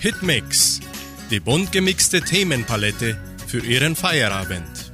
[0.00, 0.78] Hitmix,
[1.28, 4.92] die bunt gemixte Themenpalette für Ihren Feierabend.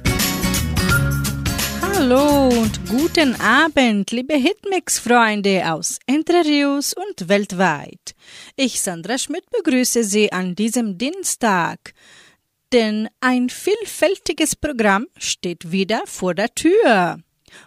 [1.79, 8.15] Hallo und guten Abend, liebe Hitmix-Freunde aus Entre Rios und weltweit.
[8.55, 11.93] Ich, Sandra Schmidt, begrüße Sie an diesem Dienstag.
[12.73, 17.19] Denn ein vielfältiges Programm steht wieder vor der Tür.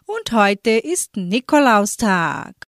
[0.07, 2.68] Und heute ist Nikolaustag.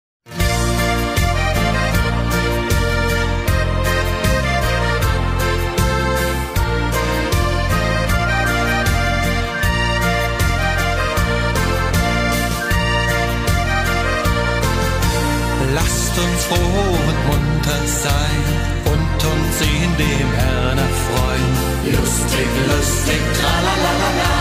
[16.13, 18.43] Lasst uns froh und munter sein
[18.83, 21.53] und uns in dem Herrn erfreuen.
[21.85, 24.33] Lustig, lustig, tralalala,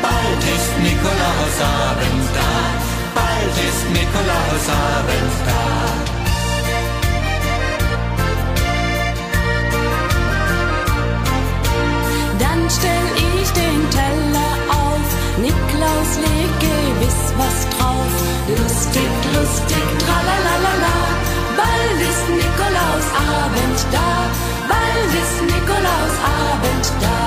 [0.00, 2.52] bald ist Nikolausabend da,
[3.14, 5.62] bald ist Nikolausabend da.
[12.38, 18.14] Dann stell ich den Teller auf, Niklaus leg gewiss was drauf.
[18.48, 20.99] Lustig, lustig, tralalala,
[23.50, 24.30] Nikolausabend da,
[24.68, 27.18] bald ist Nikolausabend da.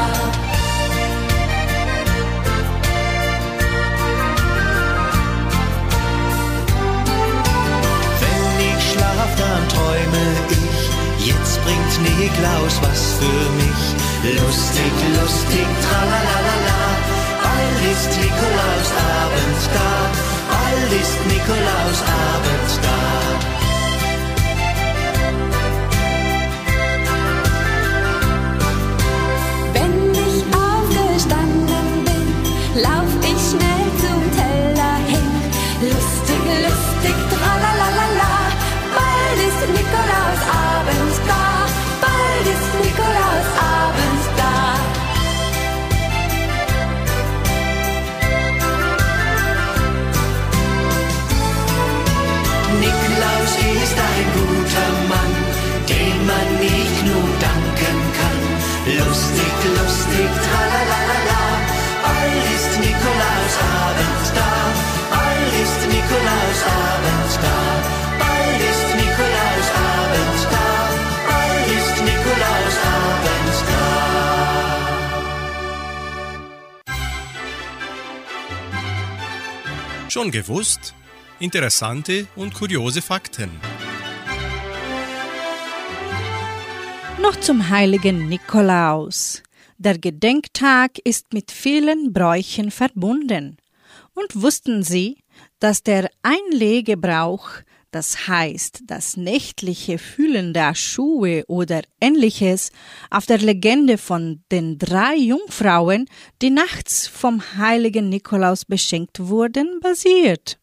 [8.22, 13.84] Wenn ich schlaf, dann träume ich, jetzt bringt Niklaus was für mich.
[14.42, 16.84] Lustig, lustig, tralalala,
[17.44, 19.92] bald ist Nikolausabend da,
[20.52, 23.53] bald ist Nikolausabend da.
[80.24, 80.94] Schon gewusst?
[81.42, 83.52] Interessante und kuriose Fakten.
[87.22, 89.44] Noch zum heiligen Nikolaus.
[89.78, 93.58] Der Gedenktag ist mit vielen Bräuchen verbunden.
[94.14, 95.18] Und wussten Sie,
[95.60, 97.50] dass der Einlegebrauch,
[97.94, 102.72] das heißt das nächtliche Fühlen der Schuhe oder ähnliches,
[103.12, 106.10] auf der Legende von den drei Jungfrauen,
[106.42, 110.60] die nachts vom heiligen Nikolaus beschenkt wurden, basiert?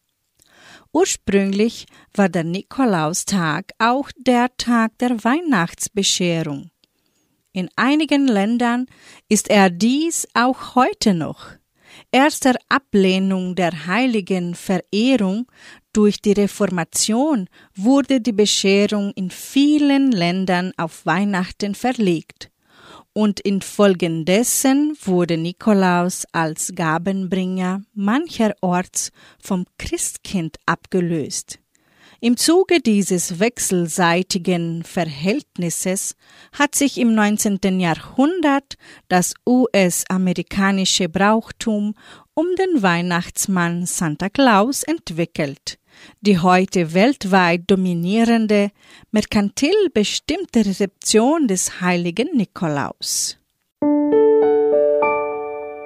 [0.91, 6.69] Ursprünglich war der Nikolaustag auch der Tag der Weihnachtsbescherung.
[7.53, 8.87] In einigen Ländern
[9.29, 11.60] ist er dies auch heute noch.
[12.13, 15.47] Erst der Ablehnung der heiligen Verehrung
[15.93, 22.51] durch die Reformation wurde die Bescherung in vielen Ländern auf Weihnachten verlegt
[23.13, 31.60] und infolgedessen wurde Nikolaus als Gabenbringer mancherorts vom Christkind abgelöst.
[32.23, 36.15] Im Zuge dieses wechselseitigen Verhältnisses
[36.53, 37.79] hat sich im 19.
[37.79, 38.75] Jahrhundert
[39.07, 41.95] das US-amerikanische Brauchtum
[42.35, 45.79] um den Weihnachtsmann Santa Claus entwickelt,
[46.21, 48.69] die heute weltweit dominierende,
[49.09, 53.39] merkantil bestimmte Rezeption des heiligen Nikolaus.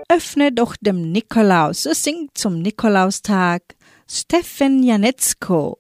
[0.10, 3.64] Öffne doch dem Nikolaus, so singt zum Nikolaustag
[4.06, 5.80] Steffen Janetzko.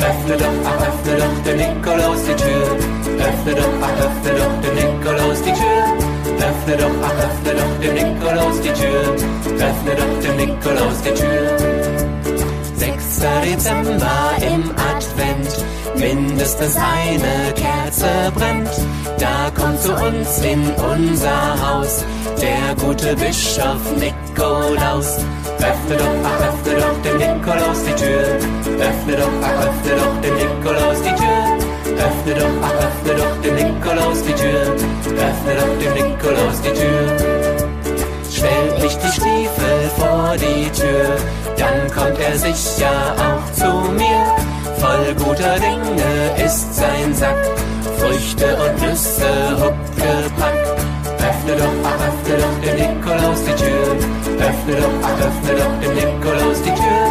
[0.00, 2.66] Öffne doch, ach, öffne doch dem Nikolaus die Tür.
[3.18, 5.84] Öffne doch, ach, öffne doch dem Nikolaus die Tür.
[6.48, 9.02] Öffne doch, ach, öffne doch dem Nikolaus die Tür.
[9.68, 11.58] Öffne doch dem Nikolaus die Tür.
[12.76, 13.20] 6.
[13.44, 15.64] Dezember im Advent,
[15.96, 18.70] mindestens eine Kerze brennt.
[19.20, 22.04] Da kommt zu uns in unser Haus
[22.40, 25.18] der gute Bischof Nikolaus.
[25.58, 28.22] Öffne doch, ach, öffne doch dem Nikolaus die Tür.
[28.80, 31.60] Öffne doch, ach, öffne doch dem Nikolaus die Tür.
[31.98, 34.62] Öffne doch, ach, öffne doch dem Nikolaus die Tür.
[35.28, 37.60] Öffne doch dem Nikolaus die Tür.
[38.32, 41.16] Stellt nicht die Stiefel vor die Tür,
[41.58, 44.24] dann kommt er sicher auch zu mir.
[44.78, 47.36] Voll guter Dinge ist sein Sack,
[48.00, 49.30] Früchte und Nüsse
[49.60, 50.66] huckgepackt.
[51.20, 53.88] Öffne doch, ach, öffne doch dem Nikolaus die Tür.
[54.38, 57.06] Öffne doch, ach, öffne doch dem Nikolaus die Tür.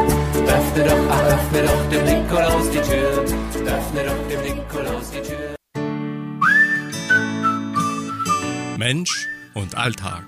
[0.48, 3.26] Öffne doch, ach, öffne doch dem Nikolaus die Tür.
[3.78, 5.56] Öffne doch dem Nikolaus die Tür.
[8.78, 10.24] Mensch und Alltag.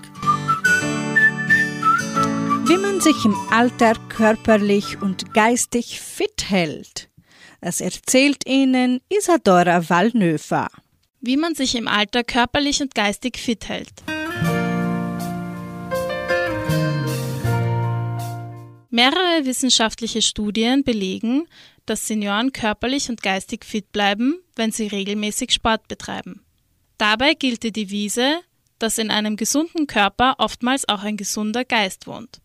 [2.66, 7.11] Wie man sich im Alter körperlich und geistig fit hält.
[7.62, 10.68] Das erzählt Ihnen Isadora Wallnöfer.
[11.20, 14.02] Wie man sich im Alter körperlich und geistig fit hält.
[18.90, 21.46] Mehrere wissenschaftliche Studien belegen,
[21.86, 26.44] dass Senioren körperlich und geistig fit bleiben, wenn sie regelmäßig Sport betreiben.
[26.98, 28.40] Dabei gilt die Devise,
[28.80, 32.40] dass in einem gesunden Körper oftmals auch ein gesunder Geist wohnt.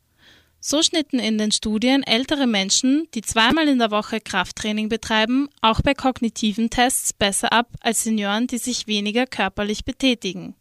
[0.59, 5.81] So schnitten in den Studien ältere Menschen, die zweimal in der Woche Krafttraining betreiben, auch
[5.81, 10.55] bei kognitiven Tests besser ab als Senioren, die sich weniger körperlich betätigen.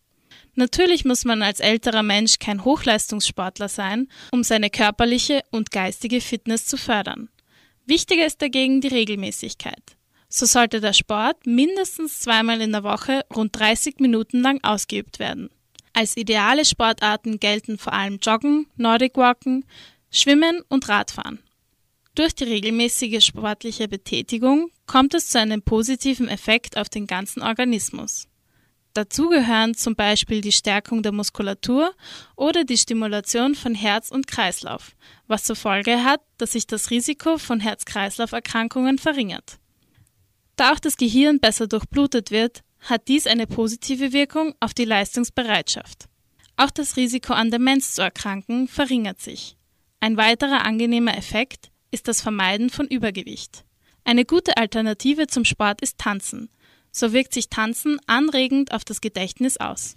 [0.54, 6.66] Natürlich muss man als älterer Mensch kein Hochleistungssportler sein, um seine körperliche und geistige Fitness
[6.66, 7.28] zu fördern.
[7.84, 9.96] Wichtiger ist dagegen die Regelmäßigkeit.
[10.28, 15.50] So sollte der Sport mindestens zweimal in der Woche rund 30 Minuten lang ausgeübt werden.
[15.98, 19.64] Als ideale Sportarten gelten vor allem Joggen, Nordic Walken,
[20.10, 21.38] Schwimmen und Radfahren.
[22.14, 28.28] Durch die regelmäßige sportliche Betätigung kommt es zu einem positiven Effekt auf den ganzen Organismus.
[28.92, 31.94] Dazu gehören zum Beispiel die Stärkung der Muskulatur
[32.36, 34.94] oder die Stimulation von Herz und Kreislauf,
[35.28, 39.60] was zur Folge hat, dass sich das Risiko von Herz-Kreislauf-Erkrankungen verringert.
[40.56, 46.06] Da auch das Gehirn besser durchblutet wird, hat dies eine positive Wirkung auf die Leistungsbereitschaft.
[46.56, 49.56] Auch das Risiko an Demenz zu erkranken verringert sich.
[50.00, 53.64] Ein weiterer angenehmer Effekt ist das Vermeiden von Übergewicht.
[54.04, 56.48] Eine gute Alternative zum Sport ist Tanzen.
[56.92, 59.94] So wirkt sich Tanzen anregend auf das Gedächtnis aus.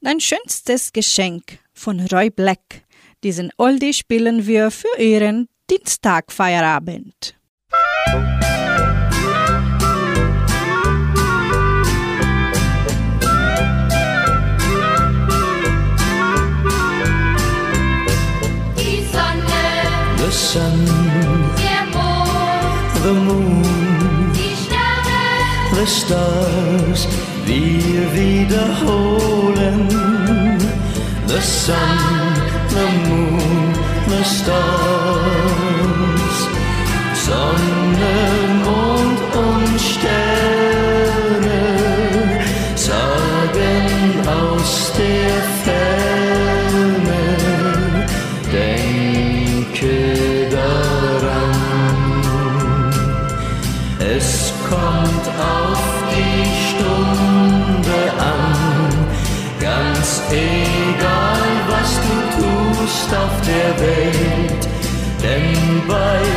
[0.00, 2.84] Dein schönstes Geschenk von Roy Black.
[3.24, 7.37] Diesen Oldie spielen wir für Ihren Dienstagfeierabend.
[20.28, 20.84] The sun,
[23.02, 23.62] the moon,
[24.34, 27.08] die Sterne, the stars,
[27.46, 29.88] wir wiederholen.
[31.26, 31.98] The sun,
[32.68, 33.72] the moon,
[34.08, 34.97] the stars.
[63.08, 64.68] Tust auf der Welt,
[65.22, 66.27] denn bei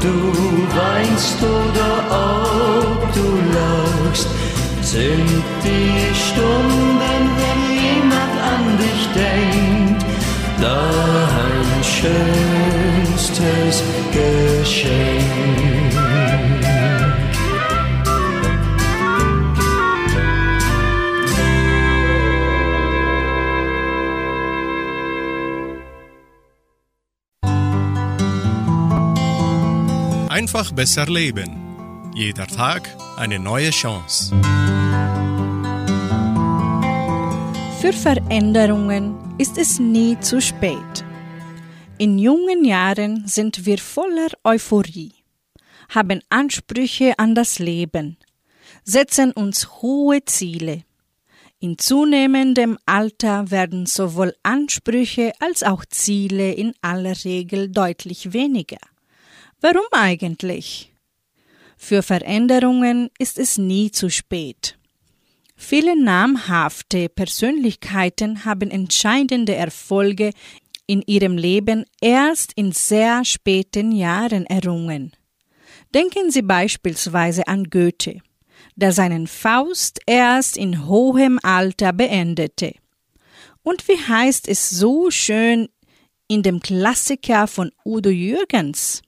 [0.00, 0.14] du
[0.76, 3.26] weinst oder ob du
[3.58, 4.28] lachst,
[4.82, 10.04] sind die Stunden, wenn jemand an dich denkt,
[10.60, 10.80] da
[11.46, 13.76] ein schönstes
[14.12, 15.67] Geschenk.
[30.48, 32.10] Einfach besser leben.
[32.14, 32.88] Jeder Tag
[33.18, 34.34] eine neue Chance.
[37.82, 41.04] Für Veränderungen ist es nie zu spät.
[41.98, 45.12] In jungen Jahren sind wir voller Euphorie,
[45.90, 48.16] haben Ansprüche an das Leben,
[48.84, 50.82] setzen uns hohe Ziele.
[51.60, 58.78] In zunehmendem Alter werden sowohl Ansprüche als auch Ziele in aller Regel deutlich weniger.
[59.60, 60.92] Warum eigentlich?
[61.76, 64.78] Für Veränderungen ist es nie zu spät.
[65.56, 70.30] Viele namhafte Persönlichkeiten haben entscheidende Erfolge
[70.86, 75.12] in ihrem Leben erst in sehr späten Jahren errungen.
[75.94, 78.20] Denken Sie beispielsweise an Goethe
[78.78, 82.74] der seinen Faust erst in hohem Alter beendete.
[83.64, 85.68] Und wie heißt es so schön
[86.28, 89.02] in dem Klassiker von Udo Jürgens?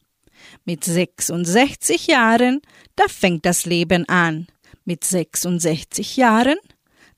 [0.65, 2.61] Mit 66 Jahren,
[2.97, 4.47] da fängt das Leben an.
[4.85, 6.59] Mit 66 Jahren,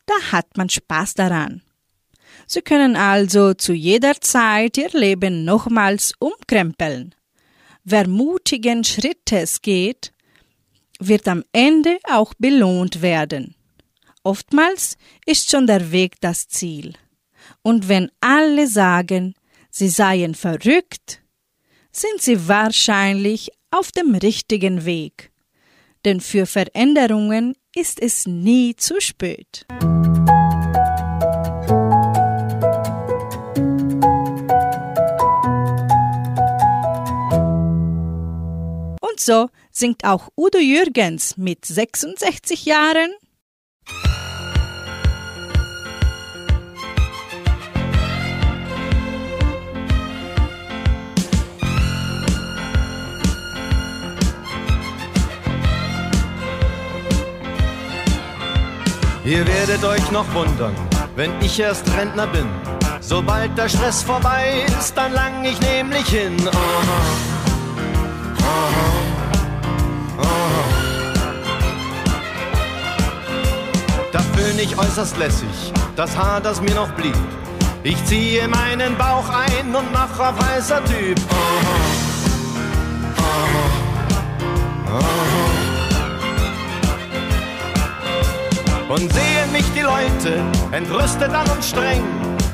[0.07, 1.63] da hat man Spaß daran.
[2.47, 7.15] Sie können also zu jeder Zeit Ihr Leben nochmals umkrempeln.
[7.85, 10.13] Wer mutigen Schrittes geht,
[11.01, 13.55] wird am Ende auch belohnt werden.
[14.23, 14.97] Oftmals
[15.27, 16.93] ist schon der Weg das Ziel.
[17.63, 19.35] Und wenn alle sagen,
[19.71, 21.22] sie seien verrückt,
[21.93, 25.31] sind sie wahrscheinlich auf dem richtigen Weg.
[26.05, 29.67] Denn für Veränderungen ist es nie zu spät.
[39.01, 43.13] Und so singt auch Udo Jürgens mit 66 Jahren
[59.25, 60.75] Ihr werdet euch noch wundern,
[61.15, 62.49] wenn ich erst Rentner bin.
[63.01, 66.37] Sobald der Stress vorbei ist, dann lang ich nämlich hin.
[66.49, 66.59] Aha.
[68.43, 68.89] Aha.
[70.19, 70.65] Aha.
[74.11, 77.15] Da föhn ich äußerst lässig, das Haar, das mir noch blieb.
[77.85, 81.21] Ich ziehe meinen Bauch ein und mach auf heißer Typ.
[81.31, 81.77] Aha.
[83.19, 84.99] Aha.
[84.99, 85.32] Aha.
[88.93, 92.05] Und sehen mich die Leute entrüstet an und streng,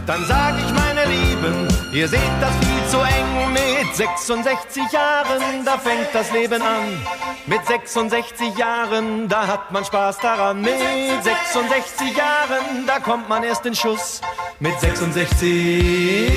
[0.06, 3.52] dann sag ich meine Lieben, ihr seht das viel zu eng.
[3.52, 7.02] Mit 66 Jahren, da fängt das Leben an.
[7.46, 10.60] Mit 66 Jahren, da hat man Spaß daran.
[10.60, 10.78] Mit
[11.24, 14.20] 66 Jahren, da kommt man erst in Schuss.
[14.60, 16.30] Mit 66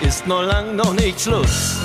[0.00, 1.76] ist noch lang noch nicht Schluss.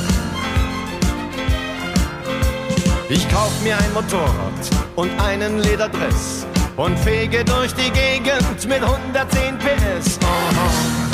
[3.10, 6.46] Ich kauf mir ein Motorrad und einen Lederdress
[6.78, 10.20] und fege durch die Gegend mit 110 PS.
[10.22, 11.06] Aha.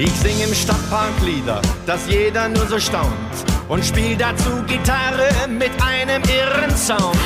[0.00, 3.12] Ich sing im Stadtpark Lieder, dass jeder nur so staunt
[3.68, 7.16] und spiel dazu Gitarre mit einem irren Sound.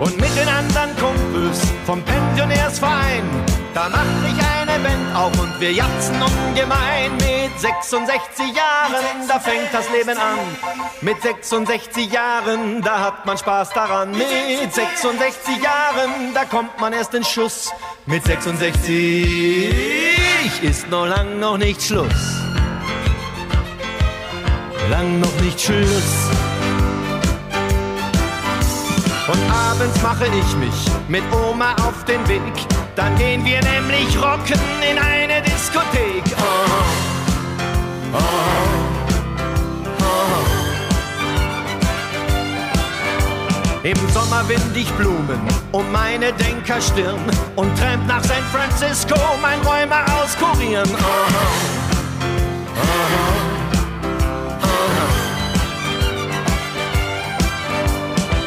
[0.00, 3.22] Und mit den anderen Kumpels vom Pensionärsverein,
[3.74, 7.12] da mach ich eine Band auf und wir jatzen ungemein.
[7.18, 10.38] Mit 66 Jahren, da fängt das Leben an.
[11.00, 14.10] Mit 66 Jahren, da hat man Spaß daran.
[14.10, 17.72] Mit 66 Jahren, da kommt man erst in Schuss.
[18.06, 18.94] Mit 66
[20.62, 22.40] ist noch lang noch nicht Schluss.
[24.90, 26.53] Lang noch nicht Schluss.
[29.26, 32.42] Und abends mache ich mich mit Oma auf den Weg.
[32.94, 36.24] Dann gehen wir nämlich rocken in eine Diskothek.
[36.36, 36.42] Oh,
[38.12, 38.18] oh,
[40.00, 40.64] oh.
[43.82, 45.40] Im Sommer wind ich Blumen
[45.72, 47.18] um meine Denkerstirn
[47.56, 50.88] und tramp nach San Francisco mein Räumer auskurieren.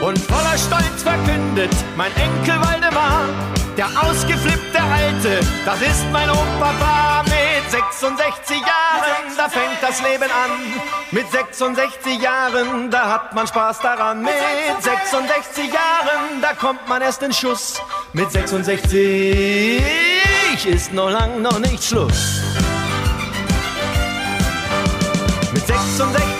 [0.08, 0.20] Und
[0.58, 3.26] Stolz verkündet mein Enkel Waldemar,
[3.78, 10.52] der ausgeflippte Alte, das ist mein Opa mit 66 Jahren, da fängt das Leben an.
[11.12, 14.22] Mit 66 Jahren, da hat man Spaß daran.
[14.22, 14.34] Mit
[14.80, 17.76] 66 Jahren, da kommt man erst in Schuss.
[18.14, 19.84] Mit 66
[20.66, 22.42] ist noch lang noch nicht Schluss.
[25.54, 26.37] Mit 66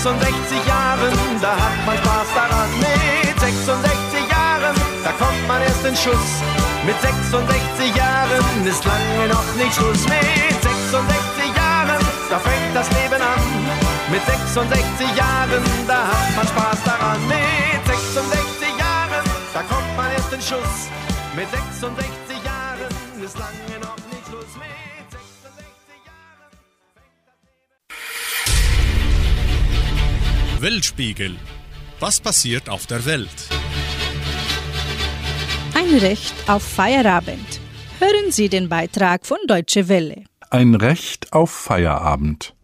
[0.00, 2.70] 66 66 Jahren, da hat man Spaß daran.
[2.80, 6.40] Mit 66 Jahren, da kommt man erst in Schuss.
[6.86, 10.02] Mit 66 Jahren ist lange noch nicht Schluss.
[10.08, 13.44] Mit 66 Jahren, da fängt das Leben an.
[14.10, 17.20] Mit 66 Jahren, da hat man Spaß daran.
[17.28, 20.88] Mit 66 Jahren, da kommt man erst in Schuss.
[21.36, 22.88] Mit 66 Jahren
[23.22, 23.69] ist lange
[30.62, 31.36] Weltspiegel.
[32.00, 33.48] Was passiert auf der Welt?
[35.74, 37.60] Ein Recht auf Feierabend.
[37.98, 40.24] Hören Sie den Beitrag von Deutsche Welle.
[40.50, 42.54] Ein Recht auf Feierabend.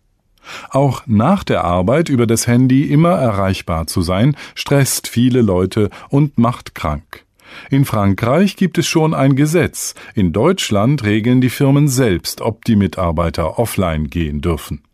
[0.70, 6.36] Auch nach der Arbeit über das Handy immer erreichbar zu sein, stresst viele Leute und
[6.36, 7.24] macht krank.
[7.70, 12.76] In Frankreich gibt es schon ein Gesetz, in Deutschland regeln die Firmen selbst, ob die
[12.76, 14.85] Mitarbeiter offline gehen dürfen.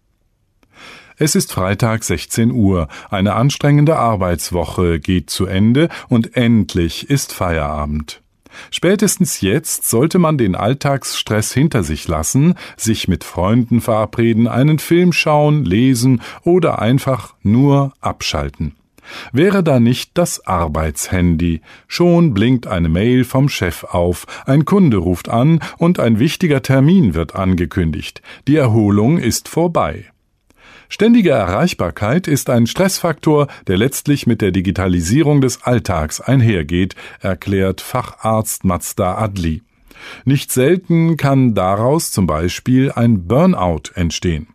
[1.17, 8.23] Es ist Freitag 16 Uhr, eine anstrengende Arbeitswoche geht zu Ende und endlich ist Feierabend.
[8.71, 15.13] Spätestens jetzt sollte man den Alltagsstress hinter sich lassen, sich mit Freunden verabreden, einen Film
[15.13, 18.75] schauen, lesen oder einfach nur abschalten.
[19.33, 21.61] Wäre da nicht das Arbeitshandy?
[21.89, 27.15] Schon blinkt eine Mail vom Chef auf, ein Kunde ruft an und ein wichtiger Termin
[27.15, 28.23] wird angekündigt.
[28.47, 30.12] Die Erholung ist vorbei.
[30.93, 38.65] Ständige Erreichbarkeit ist ein Stressfaktor, der letztlich mit der Digitalisierung des Alltags einhergeht, erklärt Facharzt
[38.65, 39.63] Mazda Adli.
[40.27, 44.49] Nicht selten kann daraus zum Beispiel ein Burnout entstehen.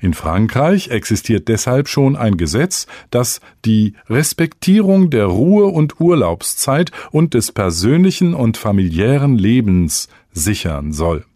[0.00, 7.34] In Frankreich existiert deshalb schon ein Gesetz, das die Respektierung der Ruhe- und Urlaubszeit und
[7.34, 11.26] des persönlichen und familiären Lebens sichern soll.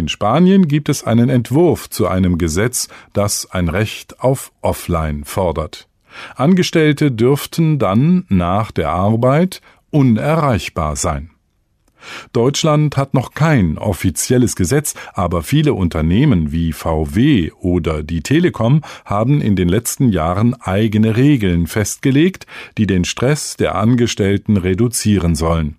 [0.00, 5.88] In Spanien gibt es einen Entwurf zu einem Gesetz, das ein Recht auf Offline fordert.
[6.36, 11.32] Angestellte dürften dann nach der Arbeit unerreichbar sein.
[12.32, 19.42] Deutschland hat noch kein offizielles Gesetz, aber viele Unternehmen wie VW oder die Telekom haben
[19.42, 22.46] in den letzten Jahren eigene Regeln festgelegt,
[22.78, 25.76] die den Stress der Angestellten reduzieren sollen.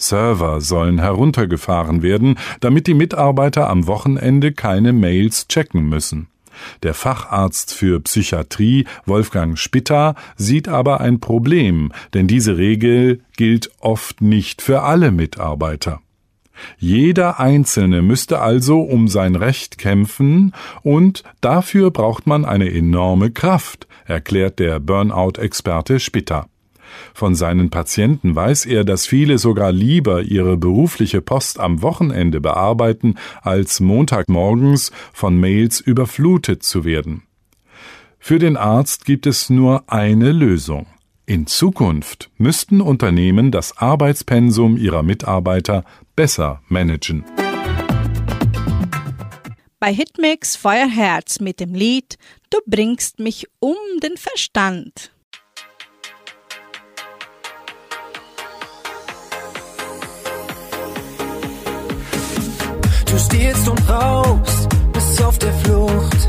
[0.00, 6.28] Server sollen heruntergefahren werden, damit die Mitarbeiter am Wochenende keine Mails checken müssen.
[6.82, 14.20] Der Facharzt für Psychiatrie Wolfgang Spitta sieht aber ein Problem, denn diese Regel gilt oft
[14.20, 16.00] nicht für alle Mitarbeiter.
[16.78, 23.86] Jeder Einzelne müsste also um sein Recht kämpfen, und dafür braucht man eine enorme Kraft,
[24.04, 26.49] erklärt der Burnout-Experte Spitta.
[27.14, 33.16] Von seinen Patienten weiß er, dass viele sogar lieber ihre berufliche Post am Wochenende bearbeiten,
[33.42, 37.22] als Montagmorgens von Mails überflutet zu werden.
[38.18, 40.86] Für den Arzt gibt es nur eine Lösung.
[41.26, 45.84] In Zukunft müssten Unternehmen das Arbeitspensum ihrer Mitarbeiter
[46.16, 47.24] besser managen.
[49.78, 52.18] Bei Hitmix Feuerherz mit dem Lied
[52.50, 55.12] Du bringst mich um den Verstand.
[63.24, 66.28] Stehst und raubst, bist auf der Flucht.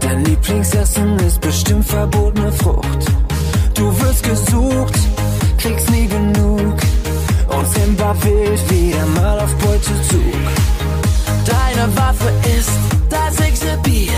[0.00, 3.04] Dein Lieblingsessen ist bestimmt verbotene Frucht.
[3.74, 4.98] Du wirst gesucht,
[5.58, 6.76] kriegst nie genug.
[7.48, 10.40] Und Simba wild wieder mal auf Beutezug.
[11.44, 12.70] Deine Waffe ist
[13.10, 14.12] das sechste Bier.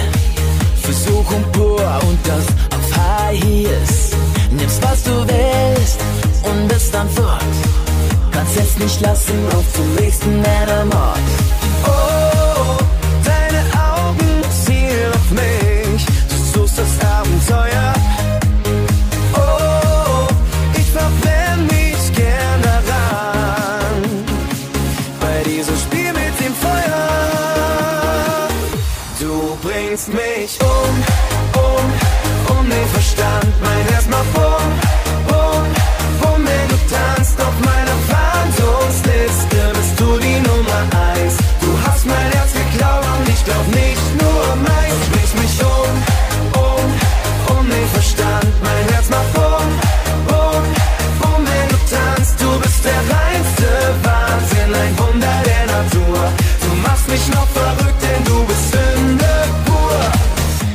[0.80, 4.11] Versuchung pur und das auf High Heels.
[4.52, 5.98] Nimmst was du willst
[6.44, 7.44] und bist dann fort.
[8.30, 11.18] Kannst es nicht lassen, auf zum nächsten Männermord.
[16.83, 17.92] Das Abenteuer.
[19.35, 20.27] Oh,
[20.75, 23.97] ich verblend mich gern daran.
[25.21, 27.09] Bei diesem Spiel mit dem Feuer.
[29.21, 30.95] Du bringst mich um,
[31.62, 33.47] um, um den Verstand.
[33.62, 34.41] Mein Herz macht
[57.12, 59.35] mich noch verrückt, denn du bist Sünde
[59.66, 60.01] pur.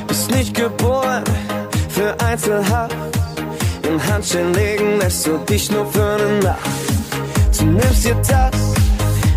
[0.08, 1.24] Bist nicht geboren
[1.90, 2.96] für Einzelhaft.
[3.84, 6.60] Im Handschellen legen lässt du dich nur für eine Nacht.
[7.58, 8.52] Du nimmst dir das,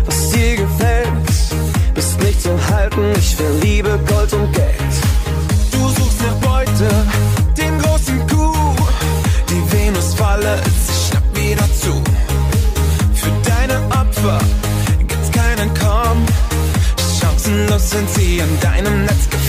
[0.05, 1.07] was dir gefällt.
[1.95, 4.70] Bist nicht zu halten, ich will Liebe, Gold und Geld.
[18.47, 19.40] Gefangen.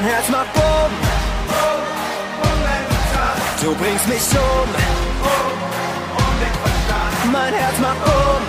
[0.00, 0.92] Mein Herz macht Bumm.
[3.60, 4.68] Du bringst mich um.
[7.32, 8.42] Mein Herz macht um.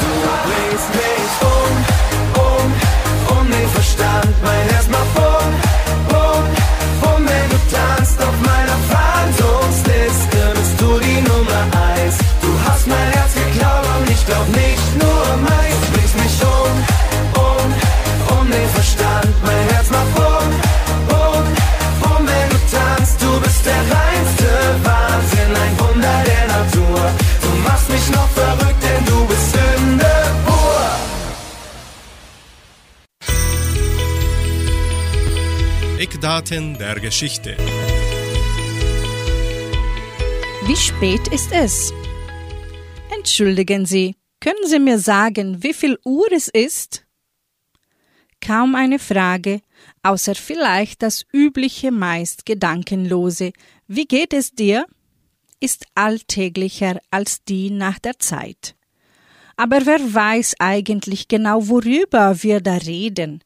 [0.00, 0.10] Du
[0.48, 1.72] bringst mich um,
[2.44, 4.30] um, um den Verstand.
[4.44, 5.52] Mein Herz macht bumm,
[6.08, 6.44] bumm,
[7.00, 10.40] bumm, wenn du tanzt auf meiner Phantomsliste.
[10.54, 11.62] Bist du die Nummer
[11.96, 12.16] eins?
[12.42, 14.87] Du hast mein Herz geklaut und ich glaub nicht
[19.42, 20.48] Mein Herz macht bumm,
[21.08, 23.20] bumm, wenn du tanzt.
[23.22, 24.48] Du bist der reinste
[24.84, 27.00] Wahnsinn, ein Wunder der Natur.
[27.42, 30.12] Du machst mich noch verrückt, denn du bist Sünde
[30.46, 30.86] pur.
[35.98, 37.56] Eckdaten der Geschichte.
[40.66, 41.92] Wie spät ist es?
[43.16, 47.07] Entschuldigen Sie, können Sie mir sagen, wie viel Uhr es ist?
[48.40, 49.60] Kaum eine Frage,
[50.02, 53.52] außer vielleicht das übliche meist gedankenlose
[53.86, 54.86] Wie geht es dir?
[55.60, 58.76] ist alltäglicher als die nach der Zeit.
[59.56, 63.42] Aber wer weiß eigentlich genau, worüber wir da reden,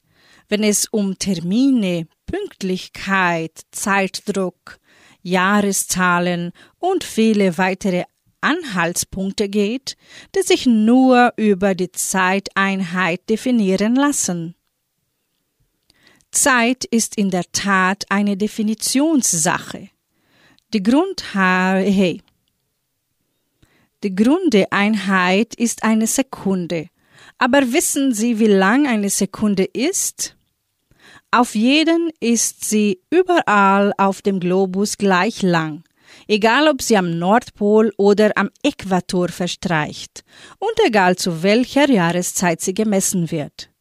[0.48, 4.78] wenn es um Termine, Pünktlichkeit, Zeitdruck,
[5.22, 8.04] Jahreszahlen und viele weitere
[8.42, 9.96] Anhaltspunkte geht,
[10.34, 14.54] die sich nur über die Zeiteinheit definieren lassen.
[16.32, 19.90] Zeit ist in der Tat eine Definitionssache.
[20.72, 22.22] Die Grundha hey.
[24.02, 26.88] Die Grundeinheit ist eine Sekunde.
[27.38, 30.36] Aber wissen Sie, wie lang eine Sekunde ist?
[31.30, 35.82] Auf jeden ist sie überall auf dem Globus gleich lang,
[36.28, 40.24] egal ob sie am Nordpol oder am Äquator verstreicht
[40.58, 43.71] und egal zu welcher Jahreszeit sie gemessen wird.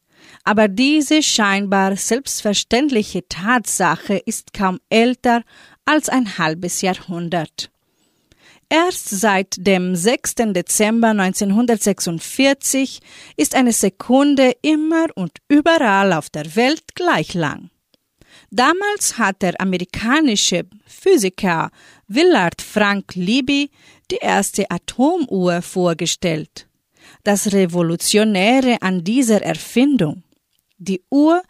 [0.44, 5.42] Aber diese scheinbar selbstverständliche Tatsache ist kaum älter
[5.84, 7.70] als ein halbes Jahrhundert.
[8.68, 10.34] Erst seit dem 6.
[10.54, 13.00] Dezember 1946
[13.36, 17.68] ist eine Sekunde immer und überall auf der Welt gleich lang.
[18.50, 21.70] Damals hat der amerikanische Physiker
[22.08, 23.70] Willard Frank Libby
[24.10, 26.66] die erste Atomuhr vorgestellt.
[27.24, 30.22] Das Revolutionäre an dieser Erfindung.
[30.84, 31.42] Die Uhr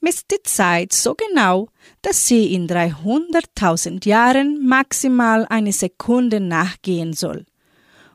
[0.00, 1.68] misst die Zeit so genau,
[2.02, 7.46] dass sie in 300.000 Jahren maximal eine Sekunde nachgehen soll.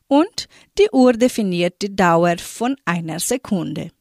[0.07, 3.91] Und die Uhr definiert die Dauer von einer Sekunde.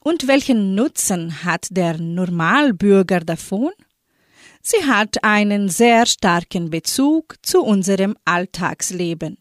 [0.00, 3.72] Und welchen Nutzen hat der Normalbürger davon?
[4.62, 9.38] Sie hat einen sehr starken Bezug zu unserem Alltagsleben.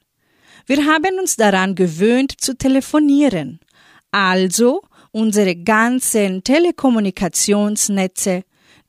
[0.65, 3.60] Wir haben uns daran gewöhnt zu telefonieren.
[4.12, 4.82] Also
[5.13, 8.43] unsere ganzen Telekommunikationsnetze,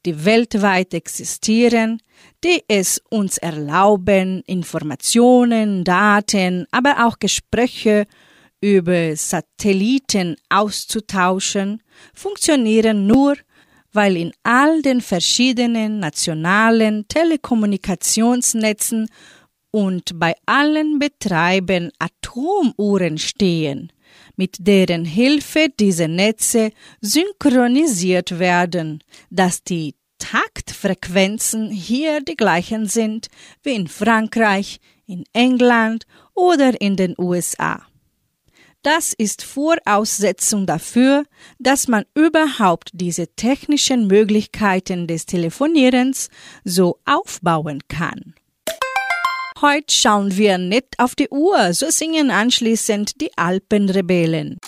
[0.05, 2.01] die weltweit existieren,
[2.43, 8.07] die es uns erlauben, Informationen, Daten, aber auch Gespräche
[8.61, 11.83] über Satelliten auszutauschen,
[12.15, 13.37] funktionieren nur,
[13.93, 19.09] weil in all den verschiedenen nationalen Telekommunikationsnetzen
[19.71, 23.93] und bei allen Betreibern Atomuhren stehen,
[24.37, 26.71] mit deren Hilfe diese Netze
[27.01, 33.29] synchronisiert werden, dass die Taktfrequenzen hier die gleichen sind
[33.63, 37.83] wie in Frankreich, in England oder in den USA.
[38.83, 41.25] Das ist Voraussetzung dafür,
[41.59, 46.29] dass man überhaupt diese technischen Möglichkeiten des Telefonierens
[46.65, 48.35] so aufbauen kann.
[49.61, 54.59] Heute schauen wir nicht auf die Uhr, so singen anschließend die Alpenrebellen.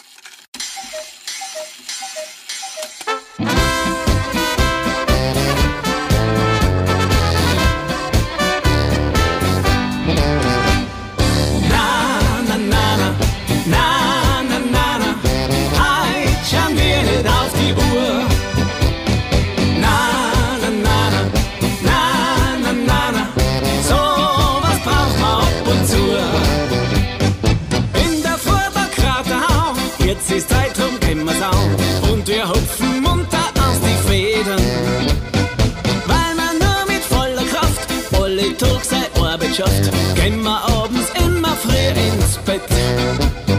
[39.56, 42.60] Schafft, gehen wir abends immer früh ins Bett.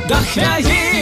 [0.07, 0.96] Doch wer jeden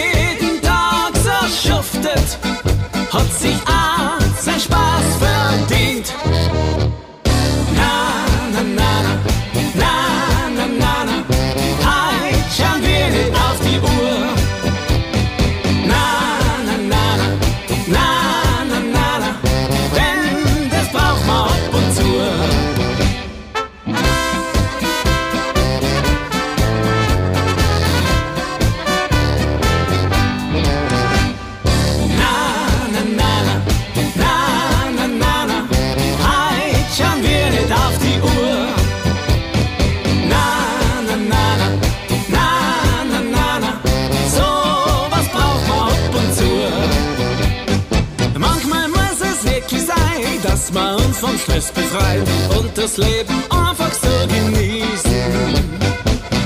[51.36, 55.54] vom Stress befreit und das Leben einfach so genießen.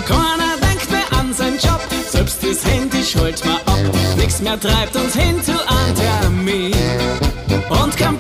[0.06, 3.96] Keiner denkt mehr an seinen Job, selbst das Handy schaltet man ab.
[4.18, 6.74] Nichts mehr treibt uns hin zu einem Termin.
[7.70, 8.19] Und kein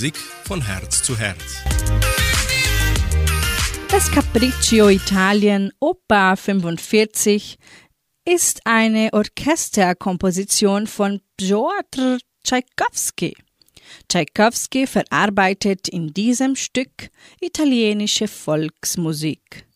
[0.00, 1.62] Musik von Herz zu Herz.
[3.90, 7.58] Das Capriccio Italien Oper 45
[8.24, 13.36] ist eine Orchesterkomposition von Piotr Tchaikovsky.
[14.08, 17.10] Tchaikovsky verarbeitet in diesem Stück
[17.42, 19.66] italienische Volksmusik.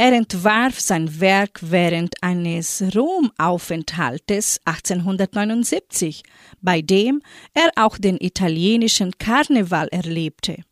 [0.00, 6.22] Er entwarf sein Werk während eines Romaufenthaltes 1879,
[6.62, 7.20] bei dem
[7.52, 10.64] er auch den italienischen Karneval erlebte.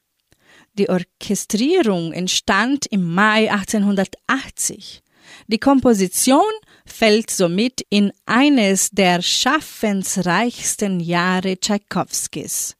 [0.78, 5.02] Die Orchestrierung entstand im Mai 1880.
[5.46, 6.40] Die Komposition
[6.86, 12.78] fällt somit in eines der schaffensreichsten Jahre Tschaikowskis.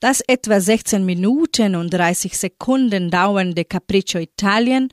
[0.00, 4.88] Das etwa 16 Minuten und 30 Sekunden dauernde Capriccio Italien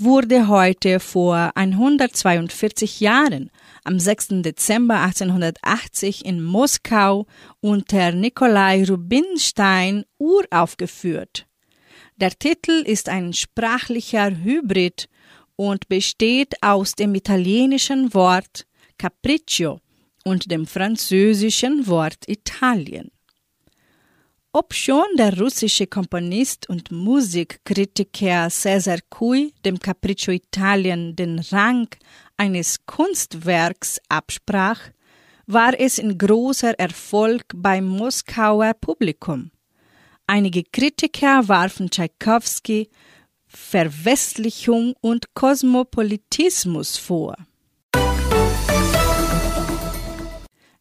[0.00, 3.50] wurde heute vor 142 Jahren
[3.84, 4.42] am 6.
[4.42, 7.26] Dezember 1880 in Moskau
[7.60, 11.46] unter Nikolai Rubinstein uraufgeführt.
[12.16, 15.08] Der Titel ist ein sprachlicher Hybrid
[15.56, 18.66] und besteht aus dem italienischen Wort
[18.98, 19.80] Capriccio
[20.24, 23.10] und dem französischen Wort Italien.
[24.58, 31.86] Obschon der russische Komponist und Musikkritiker Cesar Cui dem Capriccio Italien den Rang
[32.36, 34.80] eines Kunstwerks absprach,
[35.46, 39.52] war es ein großer Erfolg beim Moskauer Publikum.
[40.26, 42.90] Einige Kritiker warfen Tschaikowski
[43.46, 47.36] Verwestlichung und Kosmopolitismus vor.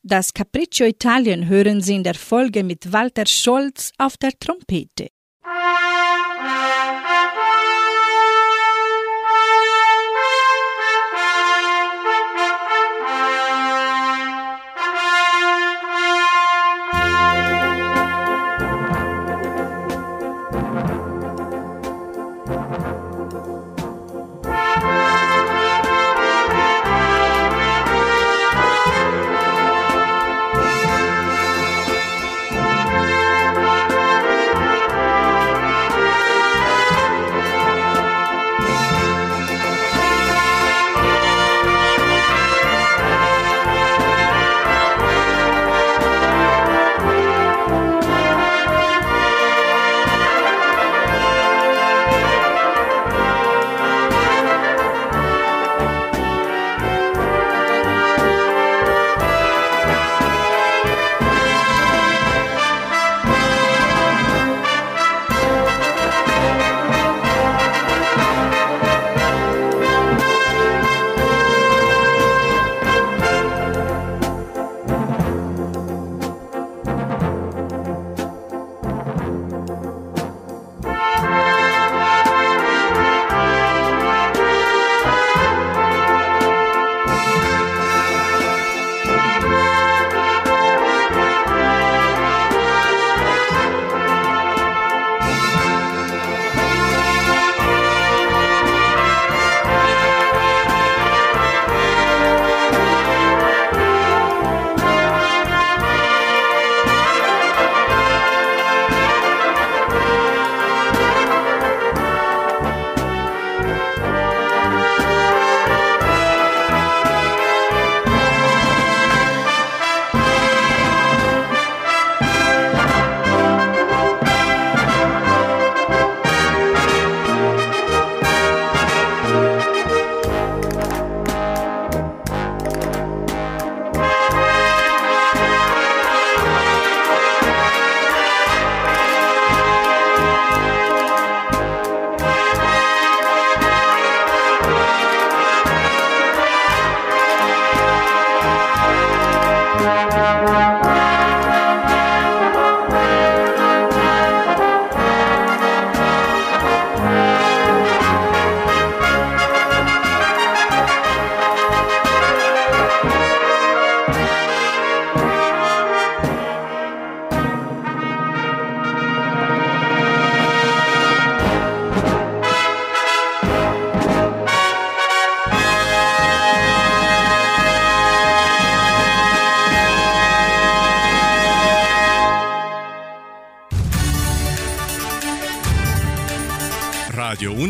[0.09, 5.09] Das Capriccio Italien hören Sie in der Folge mit Walter Scholz auf der Trompete.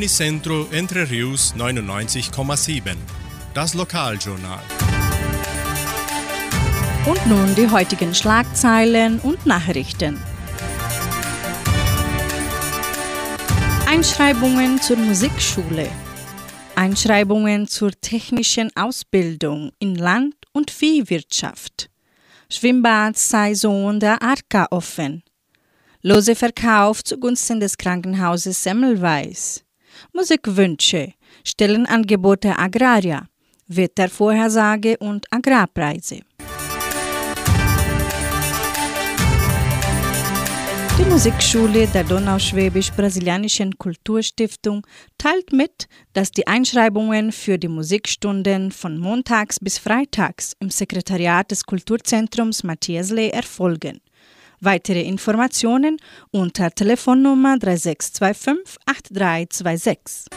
[0.08, 2.96] Unicentro Entre Rius 99,7.
[3.54, 4.62] Das Lokaljournal.
[7.06, 10.18] Und nun die heutigen Schlagzeilen und Nachrichten.
[13.86, 15.90] Einschreibungen zur Musikschule.
[16.78, 21.90] Einschreibungen zur technischen Ausbildung in Land- und Viehwirtschaft.
[22.50, 25.22] Schwimmbadsaison der Arka offen.
[26.02, 29.67] Lose Verkauf zugunsten des Krankenhauses Semmelweis.
[30.14, 33.28] Musikwünsche, Stellenangebote Agraria,
[33.68, 36.22] Wettervorhersage und Agrarpreise.
[41.00, 44.86] Die Musikschule der Donauschwäbisch-Brasilianischen Kulturstiftung
[45.20, 51.66] teilt mit, dass die Einschreibungen für die Musikstunden von montags bis freitags im Sekretariat des
[51.66, 54.02] Kulturzentrums Matthias Lee erfolgen.
[54.60, 55.98] Weitere Informationen
[56.32, 60.28] unter Telefonnummer 3625 8326.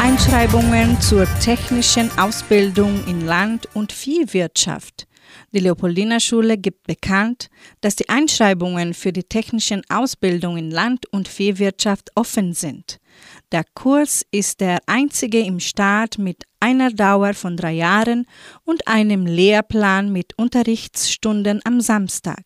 [0.00, 5.06] Einschreibungen zur technischen Ausbildung in Land- und Viehwirtschaft.
[5.52, 7.48] Die Leopoldina-Schule gibt bekannt,
[7.80, 12.98] dass die Einschreibungen für die technischen Ausbildung in Land- und Viehwirtschaft offen sind.
[13.52, 18.26] Der Kurs ist der einzige im Staat mit einer Dauer von drei Jahren
[18.64, 22.44] und einem Lehrplan mit Unterrichtsstunden am Samstag.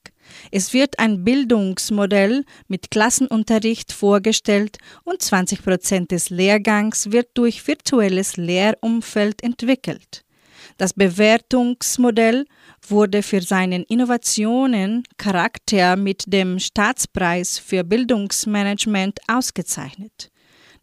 [0.50, 8.36] Es wird ein Bildungsmodell mit Klassenunterricht vorgestellt und 20 Prozent des Lehrgangs wird durch virtuelles
[8.36, 10.24] Lehrumfeld entwickelt.
[10.76, 12.46] Das Bewertungsmodell
[12.88, 20.30] wurde für seinen Innovationen Charakter mit dem Staatspreis für Bildungsmanagement ausgezeichnet.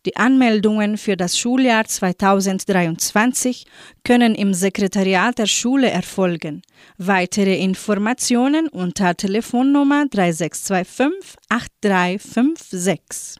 [0.07, 3.67] Die Anmeldungen für das Schuljahr 2023
[4.03, 6.63] können im Sekretariat der Schule erfolgen.
[6.97, 13.37] Weitere Informationen unter Telefonnummer 3625 8356.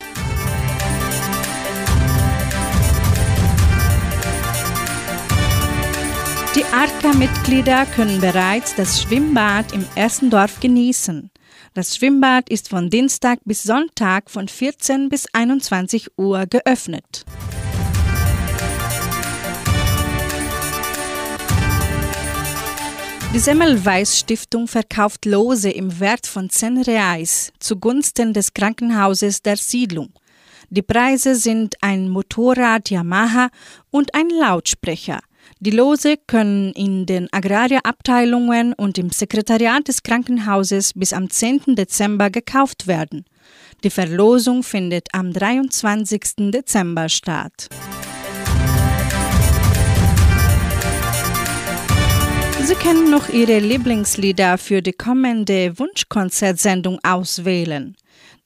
[6.56, 11.31] Die ARCA-Mitglieder können bereits das Schwimmbad im ersten Dorf genießen.
[11.74, 17.24] Das Schwimmbad ist von Dienstag bis Sonntag von 14 bis 21 Uhr geöffnet.
[23.34, 30.10] Die Semmelweis Stiftung verkauft Lose im Wert von 10 Reais zugunsten des Krankenhauses der Siedlung.
[30.70, 33.48] Die Preise sind ein Motorrad Yamaha
[33.92, 35.22] und ein Lautsprecher.
[35.64, 41.76] Die Lose können in den Agrarierabteilungen und im Sekretariat des Krankenhauses bis am 10.
[41.76, 43.26] Dezember gekauft werden.
[43.84, 46.50] Die Verlosung findet am 23.
[46.52, 47.70] Dezember statt.
[52.64, 57.96] Sie können noch Ihre Lieblingslieder für die kommende Wunschkonzertsendung auswählen.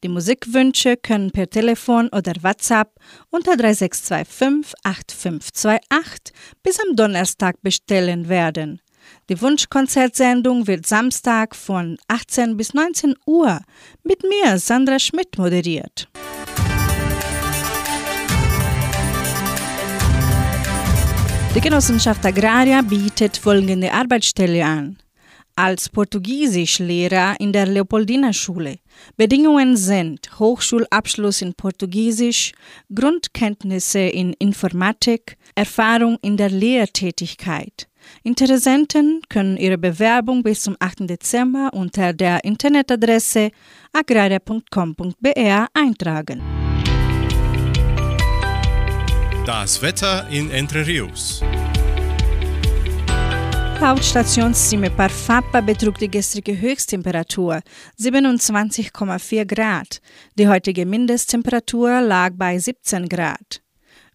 [0.04, 2.92] Die Musikwünsche können per Telefon oder WhatsApp
[3.30, 8.82] unter 3625 8528 bis am Donnerstag bestellen werden.
[9.30, 13.60] Die Wunschkonzertsendung wird Samstag von 18 bis 19 Uhr
[14.04, 16.08] mit mir, Sandra Schmidt, moderiert.
[21.56, 24.98] Die Genossenschaft Agraria bietet folgende Arbeitsstelle an.
[25.58, 28.80] Als Portugiesischlehrer in der Leopoldina-Schule.
[29.16, 32.52] Bedingungen sind Hochschulabschluss in Portugiesisch,
[32.94, 37.88] Grundkenntnisse in Informatik, Erfahrung in der Lehrtätigkeit.
[38.24, 41.10] Interessenten können ihre Bewerbung bis zum 8.
[41.10, 43.52] Dezember unter der Internetadresse
[43.94, 46.42] agraria.com.br eintragen.
[49.46, 51.42] Das Wetter in Entre Rios.
[53.82, 57.62] Laut Station Cimepar Fapa betrug die gestrige Höchsttemperatur
[58.00, 60.02] 27,4 Grad.
[60.38, 63.62] Die heutige Mindesttemperatur lag bei 17 Grad.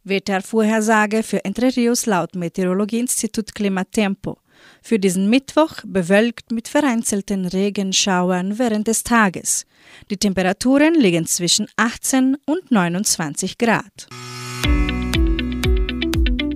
[0.02, 4.38] Wettervorhersage für Entre Rios laut Meteorologieinstitut Klimatempo.
[4.82, 9.66] Für diesen Mittwoch bewölkt mit vereinzelten Regenschauern während des Tages.
[10.10, 14.08] Die Temperaturen liegen zwischen 18 und 29 Grad.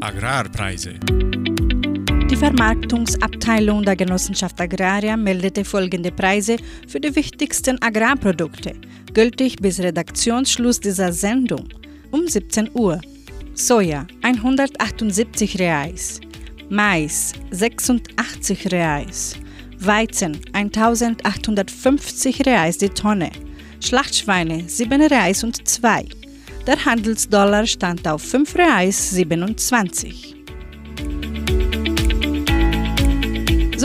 [0.00, 0.98] Agrarpreise.
[2.34, 6.56] Die Vermarktungsabteilung der Genossenschaft Agraria meldete folgende Preise
[6.88, 8.72] für die wichtigsten Agrarprodukte,
[9.12, 11.68] gültig bis Redaktionsschluss dieser Sendung
[12.10, 13.00] um 17 Uhr.
[13.54, 16.20] Soja 178 Reais,
[16.68, 19.36] Mais 86 Reais,
[19.78, 23.30] Weizen 1850 Reais die Tonne,
[23.78, 26.06] Schlachtschweine 7 Reais und 2.
[26.66, 30.33] Der Handelsdollar stand auf 5 Reais 27.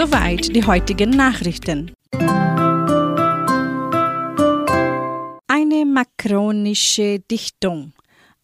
[0.01, 1.91] Soweit die heutigen Nachrichten.
[5.45, 7.91] Eine makronische Dichtung,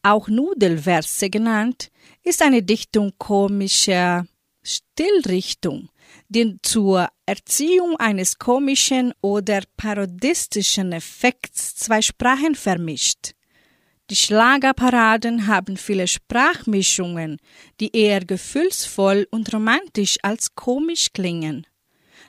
[0.03, 1.91] auch Nudelverse genannt,
[2.24, 4.28] ist eine Dichtung komischer
[4.64, 5.88] Stilrichtung,
[6.28, 13.32] die zur Erziehung eines komischen oder parodistischen Effekts zwei Sprachen vermischt.
[14.12, 17.38] Die Schlagerparaden haben viele Sprachmischungen,
[17.80, 21.66] die eher gefühlsvoll und romantisch als komisch klingen.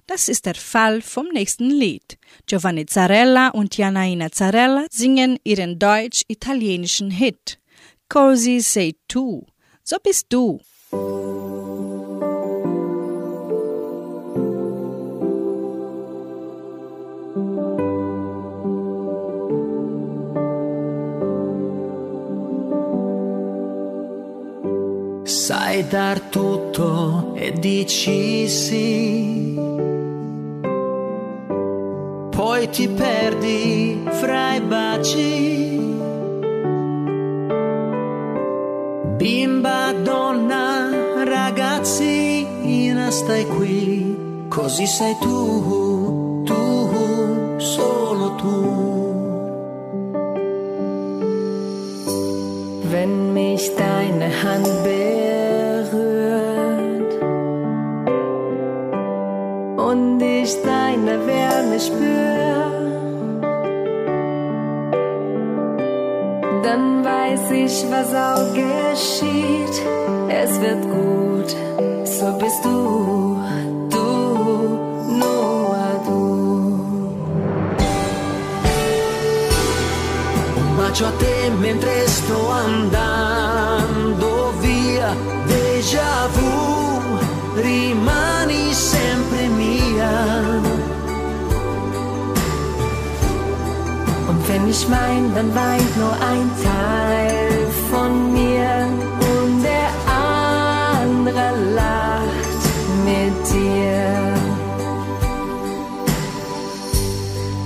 [0.06, 2.16] Das ist der Fall vom nächsten Lied.
[2.46, 7.58] Giovanni Zarella und Janaina Zarella singen ihren deutsch-italienischen Hit.
[8.08, 9.44] Così sei tu.
[9.82, 10.60] So bist du.
[25.26, 29.58] Sai dar tutto e dici sì.
[32.30, 35.80] Poi ti perdi fra i baci.
[39.16, 44.46] Bimba, donna, ragazzina, stai qui.
[44.48, 48.74] Così sei tu, tu, solo tu.
[52.92, 55.05] Wenn mich deine Hand berührt
[61.78, 62.70] spür,
[66.62, 69.76] dann weiß ich, was auch geschieht.
[70.28, 71.50] Es wird gut,
[72.04, 73.38] so bist du,
[73.90, 74.06] du,
[75.20, 76.20] nur du.
[80.56, 83.05] Un bacio a te mentre sto andando
[94.56, 98.88] wenn ich wein, dann weint nur ein Teil von mir
[99.34, 102.62] und der andere lacht
[103.04, 104.34] mit dir.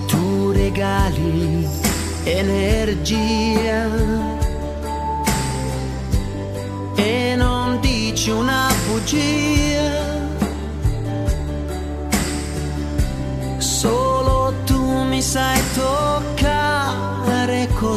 [0.08, 1.68] Tu regali
[2.26, 3.86] energia
[6.96, 9.90] e non dici una bugia.
[13.58, 14.80] Solo tu
[15.10, 15.59] mi sai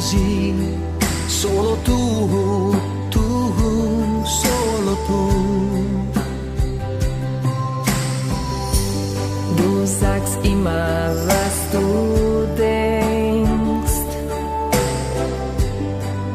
[0.04, 0.54] così,
[1.28, 2.76] solo tu,
[3.10, 5.22] tu, solo tu.
[9.56, 13.99] Du sagst immer, was du denkst.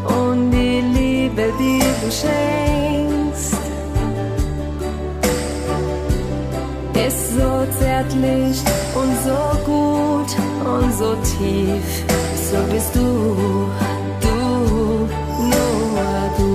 [0.06, 3.52] Und die Liebe, die du schenkst,
[7.06, 8.56] ist so zärtlich
[8.94, 10.30] und so gut
[10.64, 12.07] und so tief.
[12.50, 13.00] So bist du,
[14.22, 14.36] du,
[15.50, 16.00] nur
[16.38, 16.52] du.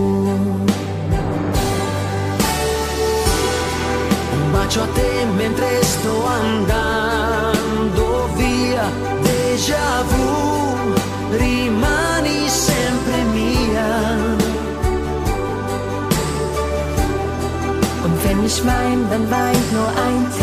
[4.33, 8.85] Un bacio a te mentre sto andando via,
[9.21, 10.29] déjà vu,
[11.37, 13.91] rimani sempre mia.
[18.03, 20.42] Und wenn ich wein, dann weint nur ein Teil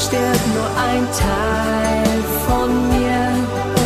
[0.00, 3.20] stirbt nur ein Teil von mir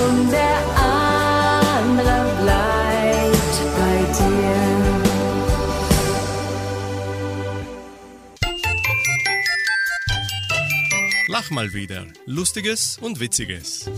[0.03, 4.55] und der andere bleibt bei dir.
[11.29, 12.07] Lach mal wieder.
[12.27, 13.91] Lustiges und Witziges.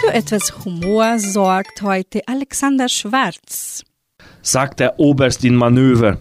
[0.00, 3.84] Für etwas Humor sorgt heute Alexander Schwarz.
[4.42, 6.18] sagt der Oberst in Manöver.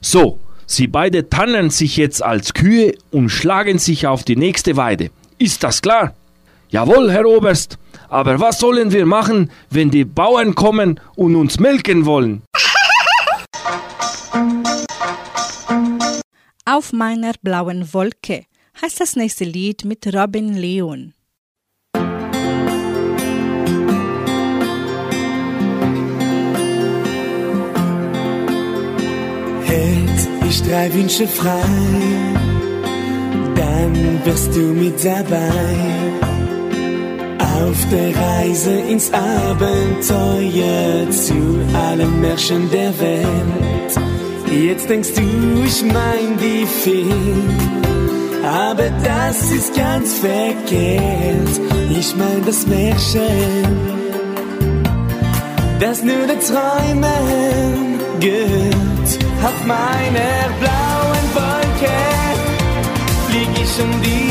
[0.00, 0.38] So,
[0.72, 5.10] Sie beide tarnen sich jetzt als Kühe und schlagen sich auf die nächste Weide.
[5.36, 6.14] Ist das klar?
[6.68, 7.76] Jawohl, Herr Oberst.
[8.08, 12.42] Aber was sollen wir machen, wenn die Bauern kommen und uns melken wollen?
[16.64, 18.44] Auf meiner blauen Wolke
[18.80, 21.14] heißt das nächste Lied mit Robin Leon.
[30.62, 31.62] Drei Wünsche frei,
[33.54, 35.50] dann wirst du mit dabei.
[37.38, 43.92] Auf der Reise ins Abenteuer zu allen Märchen der Welt.
[44.50, 45.22] Jetzt denkst du,
[45.64, 47.36] ich mein die viel,
[48.42, 51.60] aber das ist ganz verkehrt.
[51.98, 53.76] Ich mein das Märchen,
[55.78, 58.59] das nur der Träumen gehört.
[59.42, 61.96] Auf meiner blauen Wolke
[63.26, 64.29] flieg ich um die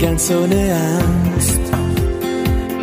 [0.00, 1.60] ganz ohne Angst.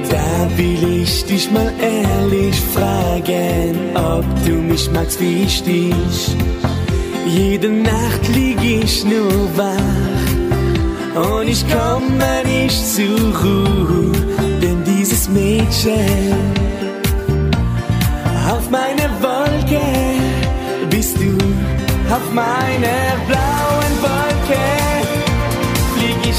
[0.09, 6.35] Da will ich dich mal ehrlich fragen, ob du mich magst wie ich dich.
[7.25, 14.11] Jede Nacht lieg ich nur wach und ich komme nicht zur Ruhe,
[14.61, 16.35] denn dieses Mädchen
[18.49, 19.81] auf meiner Wolke
[20.89, 21.37] bist du
[22.13, 24.86] auf meiner blauen Wolke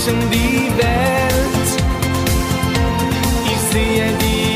[0.07, 1.69] um die Welt.
[3.47, 4.48] Ich sehe die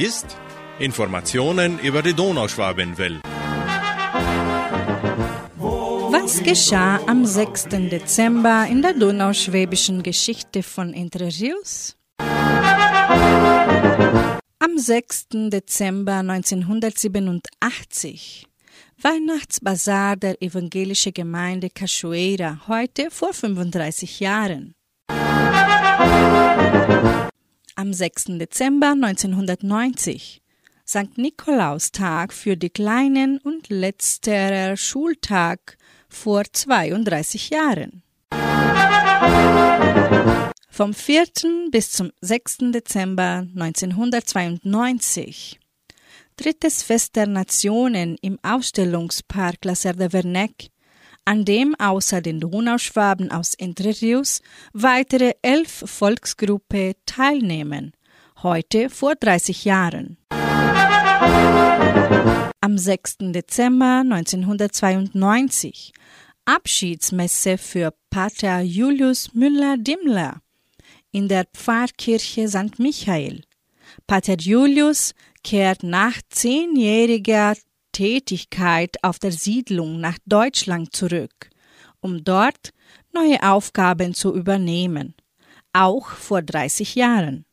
[0.00, 0.36] Gewusst?
[0.78, 3.20] Informationen über die Donauschwabenwelle.
[5.58, 7.64] Was geschah am 6.
[7.90, 11.98] Dezember in der donauschwäbischen Geschichte von Entre Rios?
[14.58, 15.26] Am 6.
[15.50, 18.46] Dezember 1987
[19.02, 24.74] Weihnachtsbazar der evangelischen Gemeinde Cachoeira, heute vor 35 Jahren.
[27.80, 28.38] Am 6.
[28.38, 30.42] Dezember 1990
[30.86, 31.16] St.
[31.16, 38.02] Nikolaustag für die Kleinen und letzterer Schultag vor 32 Jahren.
[40.68, 41.24] Vom 4.
[41.70, 42.70] bis zum 6.
[42.70, 45.58] Dezember 1992
[46.36, 50.68] Drittes Fest der Nationen im Ausstellungspark Lacerda Vernec,
[51.24, 54.40] an dem außer den Donauschwaben aus Entre Rios
[54.72, 57.92] weitere elf Volksgruppen teilnehmen,
[58.42, 60.16] heute vor 30 Jahren.
[62.60, 63.18] Am 6.
[63.32, 65.92] Dezember 1992
[66.44, 70.40] Abschiedsmesse für Pater Julius Müller-Dimmler
[71.12, 72.78] in der Pfarrkirche St.
[72.78, 73.42] Michael.
[74.06, 77.54] Pater Julius kehrt nach zehnjähriger
[77.92, 81.50] Tätigkeit auf der Siedlung nach Deutschland zurück,
[82.00, 82.70] um dort
[83.12, 85.14] neue Aufgaben zu übernehmen,
[85.72, 87.44] auch vor 30 Jahren.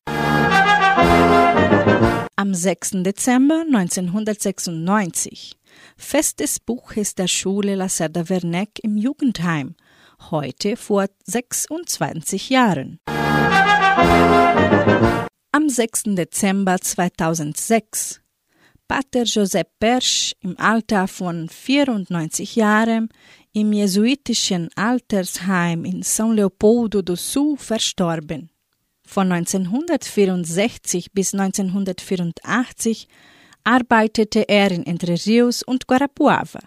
[2.35, 3.03] Am 6.
[3.03, 5.53] Dezember 1996
[5.95, 9.75] Fest des Buches der Schule Lacerda Vernec im Jugendheim,
[10.29, 12.99] heute vor 26 Jahren.
[15.51, 16.03] Am 6.
[16.15, 18.21] Dezember 2006
[18.87, 23.09] Pater Josep Persch im Alter von 94 Jahren
[23.51, 28.49] im jesuitischen Altersheim in São Leopoldo do Sul verstorben.
[29.05, 33.07] Von 1964 bis 1984
[33.63, 36.59] arbeitete er in Entre Rios und Guarapuava.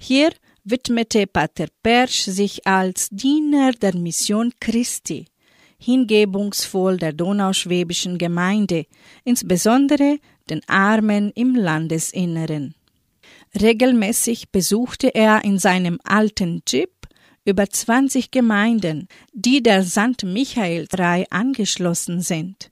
[0.00, 0.32] Hier
[0.64, 5.26] widmete Pater Persch sich als Diener der Mission Christi,
[5.78, 8.86] hingebungsvoll der donauschwäbischen Gemeinde,
[9.24, 10.18] insbesondere
[10.50, 12.74] den Armen im Landesinneren.
[13.60, 16.90] Regelmäßig besuchte er in seinem alten Jeep
[17.44, 20.24] über 20 Gemeinden, die der St.
[20.24, 22.70] Michael 3 angeschlossen sind.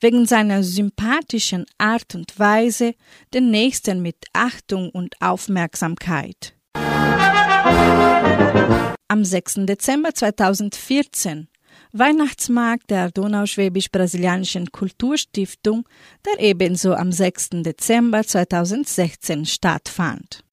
[0.00, 2.94] Wegen seiner sympathischen Art und Weise
[3.34, 6.54] den Nächsten mit Achtung und Aufmerksamkeit.
[9.08, 9.66] Am 6.
[9.66, 11.48] Dezember 2014
[11.92, 15.88] Weihnachtsmarkt der Donauschwäbisch-Brasilianischen Kulturstiftung,
[16.26, 17.50] der ebenso am 6.
[17.62, 20.44] Dezember 2016 stattfand.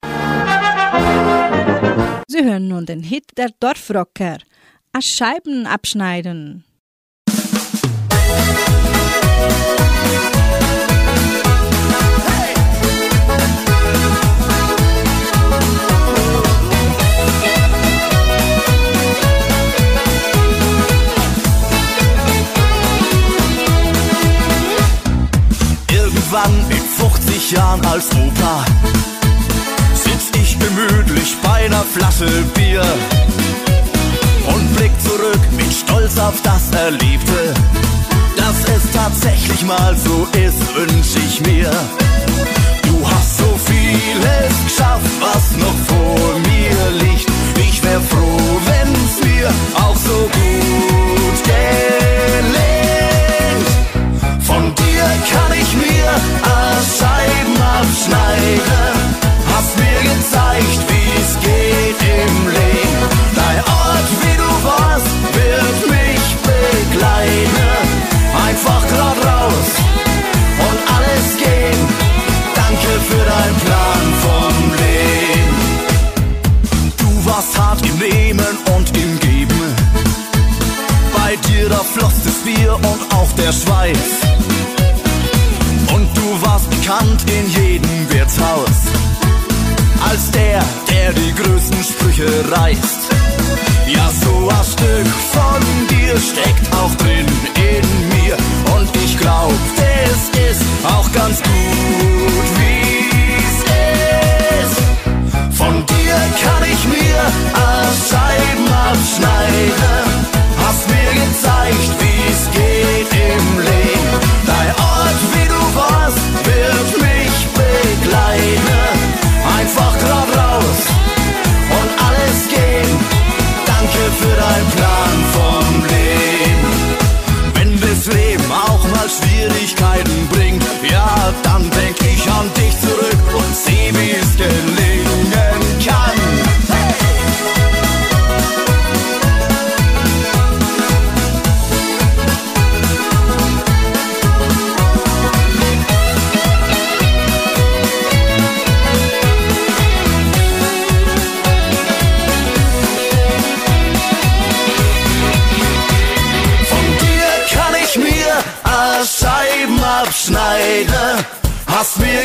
[2.28, 4.38] Sie hören nun den Hit der Dorfrocker,
[4.94, 6.64] A Scheiben abschneiden.
[27.36, 28.66] 50 Jahren als Opa
[29.94, 32.82] sitz ich gemütlich bei einer Flasche Bier
[34.48, 37.54] und blick zurück mit Stolz auf das Erlebte.
[38.38, 41.70] Dass es tatsächlich mal so ist, wünsch ich mir.
[42.84, 47.30] Du hast so vieles geschafft, was noch vor mir liegt.
[47.58, 49.50] Ich wär froh, wenn's mir
[49.84, 52.05] auch so gut gelingt.
[55.32, 56.10] Kann ich mir
[56.44, 58.94] als Scheiben abschneiden.
[59.52, 63.10] Hast mir gezeigt, wie's geht im Leben.
[63.36, 67.74] Dein Ort, wie du warst, wird mich begleiten.
[68.48, 69.70] Einfach grad raus
[70.68, 71.86] und alles geben.
[72.56, 75.58] Danke für deinen Plan vom Leben.
[76.98, 79.76] Du warst hart im Nehmen und im Geben.
[81.16, 84.45] Bei dir da floss das Bier und auch der Schweiß.
[86.36, 88.92] Du warst bekannt in jedem Wirtshaus.
[90.10, 93.15] Als der, der die größten Sprüche reißt.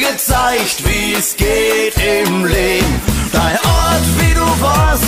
[0.00, 3.00] Gezeigt, wie's geht im Leben.
[3.32, 5.04] Dein Ort, wie du warst,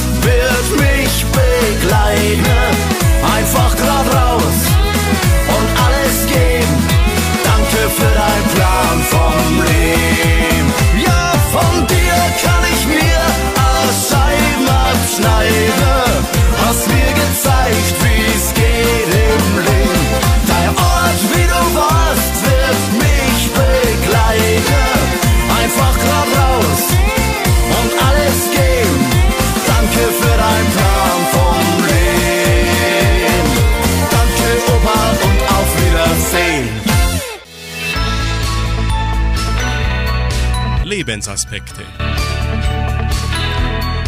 [40.93, 41.81] Lebensaspekte.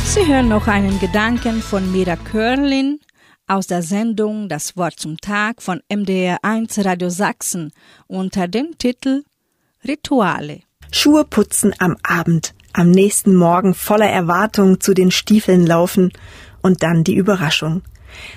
[0.05, 3.01] Sie hören noch einen Gedanken von Mira Körlin
[3.47, 7.73] aus der Sendung Das Wort zum Tag von MDR1 Radio Sachsen
[8.07, 9.25] unter dem Titel
[9.89, 10.61] Rituale.
[10.93, 16.13] Schuhe putzen am Abend, am nächsten Morgen voller Erwartung zu den Stiefeln laufen
[16.61, 17.81] und dann die Überraschung.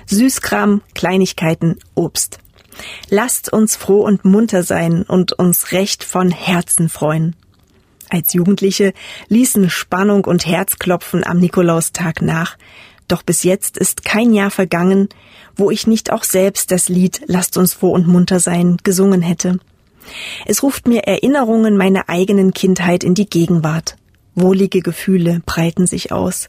[0.06, 2.38] Süßkram, Kleinigkeiten, Obst.
[3.10, 7.36] Lasst uns froh und munter sein und uns recht von Herzen freuen.
[8.10, 8.92] Als Jugendliche
[9.28, 12.56] ließen Spannung und Herzklopfen am Nikolaustag nach,
[13.08, 15.08] Doch bis jetzt ist kein Jahr vergangen,
[15.56, 19.58] wo ich nicht auch selbst das Lied Lasst uns froh und munter sein gesungen hätte.
[20.46, 23.96] Es ruft mir Erinnerungen meiner eigenen Kindheit in die Gegenwart.
[24.34, 26.48] Wohlige Gefühle breiten sich aus.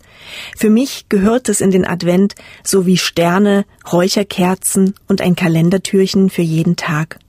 [0.55, 6.43] Für mich gehört es in den Advent so wie Sterne, Räucherkerzen und ein Kalendertürchen für
[6.43, 7.19] jeden Tag.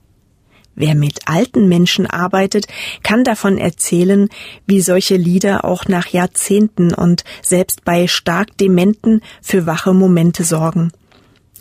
[0.75, 2.67] Wer mit alten Menschen arbeitet,
[3.03, 4.29] kann davon erzählen,
[4.65, 10.91] wie solche Lieder auch nach Jahrzehnten und selbst bei stark Dementen für wache Momente sorgen.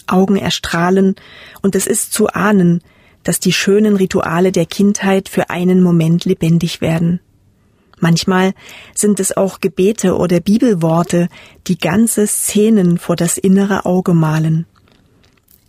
[0.06, 1.16] Augen erstrahlen,
[1.62, 2.82] und es ist zu ahnen,
[3.22, 7.20] dass die schönen Rituale der Kindheit für einen Moment lebendig werden.
[7.98, 8.54] Manchmal
[8.94, 11.28] sind es auch Gebete oder Bibelworte,
[11.66, 14.66] die ganze Szenen vor das innere Auge malen.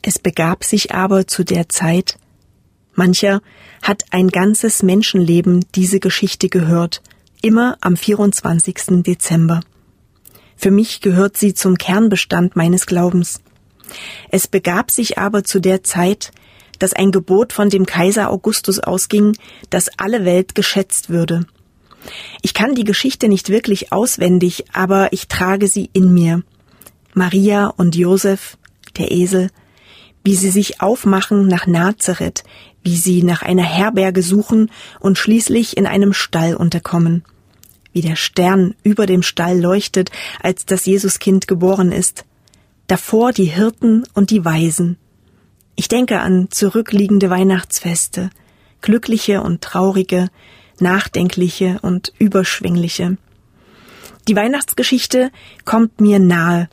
[0.02, 2.18] Es begab sich aber zu der Zeit,
[2.94, 3.42] mancher
[3.82, 7.02] hat ein ganzes Menschenleben diese Geschichte gehört,
[7.42, 9.04] immer am 24.
[9.04, 9.62] Dezember.
[10.56, 13.42] Für mich gehört sie zum Kernbestand meines Glaubens.
[14.30, 16.32] Es begab sich aber zu der Zeit,
[16.80, 19.36] dass ein Gebot von dem Kaiser Augustus ausging,
[19.70, 21.46] dass alle Welt geschätzt würde.
[22.42, 26.44] Ich kann die Geschichte nicht wirklich auswendig, aber ich trage sie in mir.
[27.14, 28.58] Maria und Josef,
[28.98, 29.50] der Esel,
[30.24, 32.44] wie sie sich aufmachen nach Nazareth,
[32.84, 37.24] wie sie nach einer Herberge suchen und schließlich in einem Stall unterkommen.
[37.94, 40.12] Wie der Stern über dem Stall leuchtet,
[40.42, 42.26] als das Jesuskind geboren ist.
[42.88, 44.98] Davor die Hirten und die Weisen.
[45.76, 48.30] Ich denke an zurückliegende Weihnachtsfeste,
[48.82, 50.30] glückliche und traurige,
[50.80, 53.18] nachdenkliche und überschwingliche.
[54.28, 55.32] Die Weihnachtsgeschichte
[55.66, 56.70] kommt mir nahe,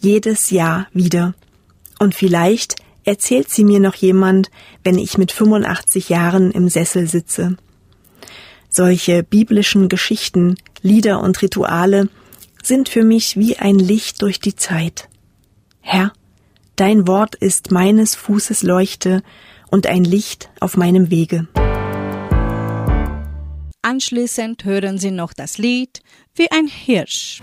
[0.00, 1.34] jedes Jahr wieder.
[1.98, 2.76] Und vielleicht
[3.06, 4.50] erzählt sie mir noch jemand,
[4.84, 7.56] wenn ich mit 85 Jahren im Sessel sitze.
[8.68, 12.10] Solche biblischen Geschichten, Lieder und Rituale
[12.62, 15.08] sind für mich wie ein Licht durch die Zeit.
[15.80, 16.12] Herr,
[16.74, 19.22] dein Wort ist meines Fußes Leuchte
[19.70, 21.46] und ein Licht auf meinem Wege.
[23.82, 26.00] Anschließend hören Sie noch das Lied
[26.34, 27.40] Wie ein Hirsch.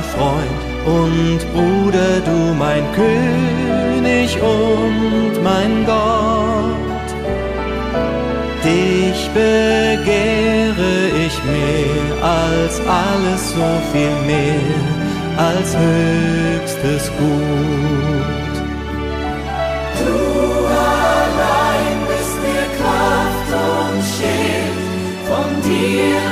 [0.00, 7.08] Mein Freund und Bruder, du mein König und mein Gott.
[8.64, 10.92] Dich begehre
[11.26, 14.60] ich mehr als alles, so viel mehr
[15.36, 18.54] als höchstes Gut.
[19.98, 24.78] Du allein bist mir Kraft und Schild,
[25.28, 26.29] von dir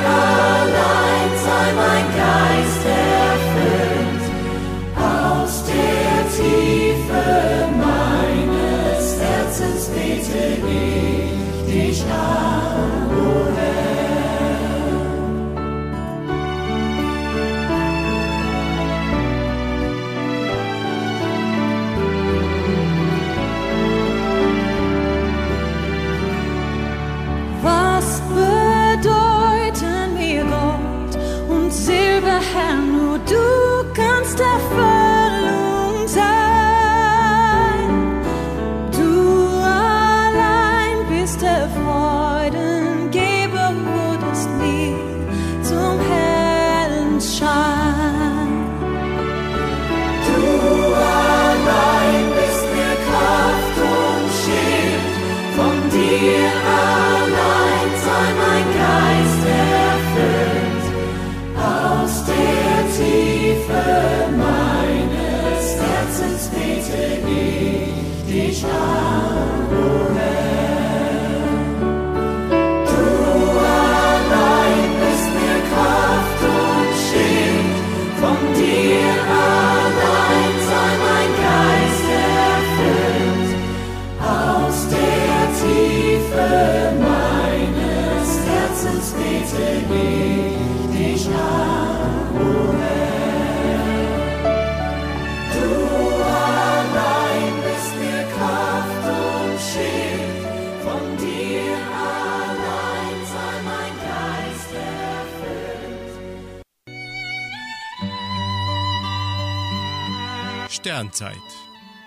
[110.98, 111.36] Sternzeit.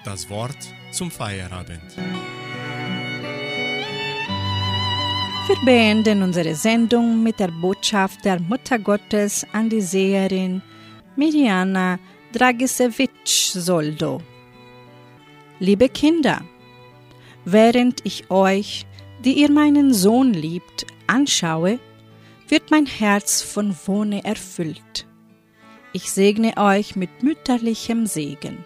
[0.04, 0.58] Das Wort
[0.92, 1.96] zum Feierabend.
[5.48, 10.62] Wir beenden unsere Sendung mit der Botschaft der Mutter Gottes an die Seherin
[11.16, 12.00] Mirjana
[12.34, 14.22] Dragisewitsch Soldo.
[15.60, 16.42] Liebe Kinder,
[17.46, 18.86] während ich euch,
[19.24, 21.80] die ihr meinen Sohn liebt, anschaue,
[22.50, 25.08] wird mein Herz von Wohne erfüllt.
[25.94, 28.66] Ich segne euch mit mütterlichem Segen.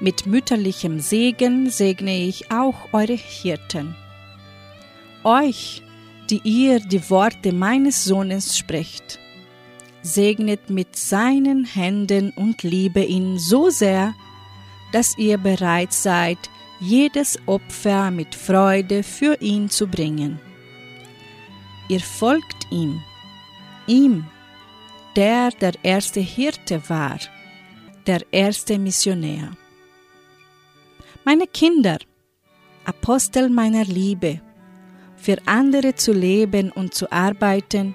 [0.00, 3.94] Mit mütterlichem Segen segne ich auch eure Hirten.
[5.24, 5.82] Euch,
[6.30, 9.18] die ihr die Worte meines Sohnes sprecht,
[10.00, 14.14] segnet mit seinen Händen und liebe ihn so sehr,
[14.92, 16.38] dass ihr bereit seid,
[16.80, 20.40] jedes Opfer mit Freude für ihn zu bringen.
[21.88, 23.02] Ihr folgt ihm,
[23.86, 24.24] ihm,
[25.14, 27.18] der der erste Hirte war,
[28.06, 29.50] der erste Missionär.
[31.22, 31.98] Meine Kinder,
[32.86, 34.40] Apostel meiner Liebe,
[35.16, 37.94] für andere zu leben und zu arbeiten,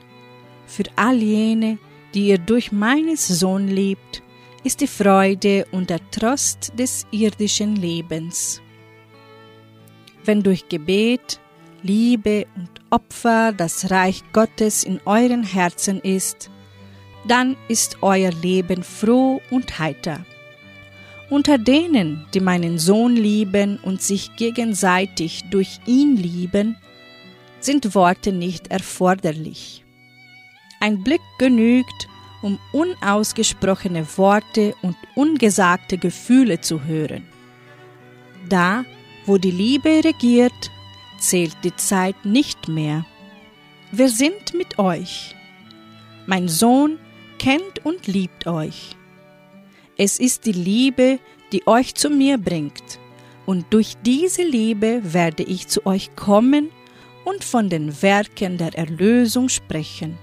[0.67, 1.79] für all jene,
[2.13, 4.21] die ihr durch meines Sohn liebt,
[4.63, 8.61] ist die Freude und der Trost des irdischen Lebens.
[10.23, 11.39] Wenn durch Gebet,
[11.81, 16.51] Liebe und Opfer das Reich Gottes in euren Herzen ist,
[17.27, 20.23] dann ist euer Leben froh und heiter.
[21.29, 26.77] Unter denen, die meinen Sohn lieben und sich gegenseitig durch ihn lieben,
[27.59, 29.83] sind Worte nicht erforderlich.
[30.79, 32.07] Ein Blick genügt,
[32.43, 37.23] um unausgesprochene Worte und ungesagte Gefühle zu hören.
[38.47, 38.85] Da,
[39.25, 40.71] wo die Liebe regiert,
[41.17, 43.03] zählt die Zeit nicht mehr.
[43.91, 45.35] Wir sind mit euch.
[46.27, 46.99] Mein Sohn
[47.39, 48.94] kennt und liebt euch.
[49.97, 51.19] Es ist die Liebe,
[51.53, 52.99] die euch zu mir bringt,
[53.45, 56.69] und durch diese Liebe werde ich zu euch kommen
[57.23, 60.17] und von den Werken der Erlösung sprechen.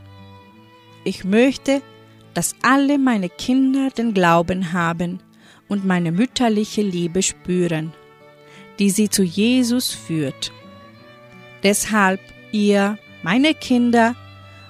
[1.04, 1.80] Ich möchte,
[2.34, 5.20] dass alle meine Kinder den Glauben haben
[5.68, 7.92] und meine mütterliche Liebe spüren,
[8.78, 10.52] die sie zu Jesus führt.
[11.62, 12.20] Deshalb
[12.50, 14.16] ihr, meine Kinder,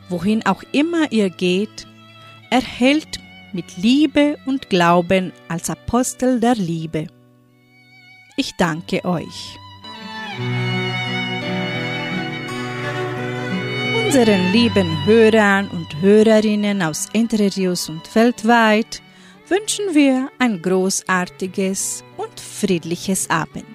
[0.08, 1.88] wohin auch immer ihr geht,
[2.50, 3.18] erhält
[3.52, 7.06] mit Liebe und Glauben als Apostel der Liebe.
[8.36, 9.58] Ich danke euch.
[14.04, 17.50] Unseren lieben Hörern und Hörerinnen aus Entre
[17.88, 19.02] und weltweit
[19.48, 23.71] wünschen wir ein großartiges und friedliches Abend.